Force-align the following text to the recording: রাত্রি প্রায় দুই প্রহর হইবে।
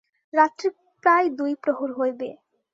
রাত্রি 0.33 0.67
প্রায় 1.03 1.27
দুই 1.37 1.51
প্রহর 1.63 1.89
হইবে। 1.99 2.29